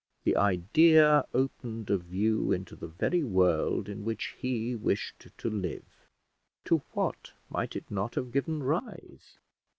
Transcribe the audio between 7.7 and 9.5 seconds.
it not have given rise?